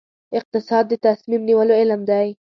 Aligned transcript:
اقتصاد 0.37 0.83
د 0.89 0.93
تصمیم 1.05 1.41
نیولو 1.49 1.73
علم 1.81 2.01
دی 2.09 2.27